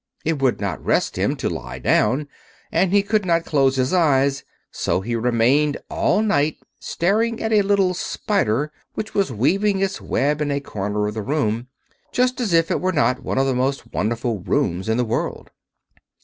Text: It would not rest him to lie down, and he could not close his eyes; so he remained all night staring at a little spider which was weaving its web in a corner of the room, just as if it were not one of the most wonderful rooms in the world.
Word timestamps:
It 0.25 0.41
would 0.41 0.59
not 0.59 0.83
rest 0.83 1.15
him 1.15 1.35
to 1.35 1.47
lie 1.47 1.77
down, 1.77 2.27
and 2.71 2.91
he 2.91 3.03
could 3.03 3.23
not 3.23 3.45
close 3.45 3.75
his 3.75 3.93
eyes; 3.93 4.43
so 4.71 5.01
he 5.01 5.15
remained 5.15 5.77
all 5.91 6.23
night 6.23 6.57
staring 6.79 7.39
at 7.39 7.53
a 7.53 7.61
little 7.61 7.93
spider 7.93 8.71
which 8.95 9.13
was 9.13 9.31
weaving 9.31 9.79
its 9.79 10.01
web 10.01 10.41
in 10.41 10.49
a 10.49 10.59
corner 10.59 11.05
of 11.05 11.13
the 11.13 11.21
room, 11.21 11.67
just 12.11 12.41
as 12.41 12.51
if 12.51 12.71
it 12.71 12.81
were 12.81 12.91
not 12.91 13.21
one 13.21 13.37
of 13.37 13.45
the 13.45 13.53
most 13.53 13.93
wonderful 13.93 14.39
rooms 14.39 14.89
in 14.89 14.97
the 14.97 15.05
world. 15.05 15.51